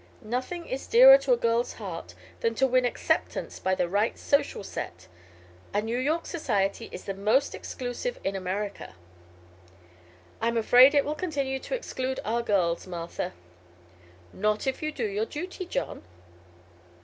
Nothing 0.25 0.65
is 0.65 0.87
dearer 0.87 1.19
to 1.19 1.31
a 1.33 1.37
girl's 1.37 1.73
heart 1.73 2.15
than 2.39 2.55
to 2.55 2.65
win 2.65 2.85
acceptance 2.85 3.59
by 3.59 3.75
the 3.75 3.87
right 3.87 4.17
social 4.17 4.63
set. 4.63 5.07
And 5.75 5.85
New 5.85 5.99
York 5.99 6.25
society 6.25 6.89
is 6.91 7.03
the 7.05 7.13
most 7.13 7.53
exclusive 7.53 8.19
in 8.23 8.35
America." 8.35 8.95
"I'm 10.41 10.57
afraid 10.57 10.95
it 10.95 11.05
will 11.05 11.13
continue 11.13 11.59
to 11.59 11.75
exclude 11.75 12.19
our 12.25 12.41
girls, 12.41 12.87
Martha." 12.87 13.33
"Not 14.33 14.65
if 14.65 14.81
you 14.81 14.91
do 14.91 15.05
your 15.05 15.27
duty, 15.27 15.67
John." 15.67 16.01